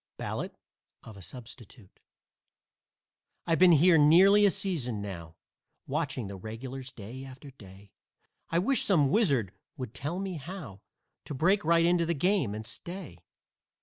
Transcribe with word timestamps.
BALLADE 0.17 0.57
OF 1.03 1.15
A 1.15 1.21
SUBSTITUTE 1.21 1.99
I've 3.45 3.59
been 3.59 3.73
here 3.73 3.99
nearly 3.99 4.47
a 4.47 4.49
season 4.49 4.99
now, 4.99 5.35
Watching 5.85 6.25
the 6.25 6.37
regulars, 6.37 6.91
day 6.91 7.23
after 7.23 7.51
day; 7.51 7.91
I 8.49 8.57
wish 8.57 8.83
some 8.83 9.11
wizard 9.11 9.51
would 9.77 9.93
tell 9.93 10.17
me 10.17 10.37
how 10.37 10.81
To 11.25 11.35
break 11.35 11.63
right 11.63 11.85
into 11.85 12.07
the 12.07 12.15
game 12.15 12.55
and 12.55 12.65
stay. 12.65 13.19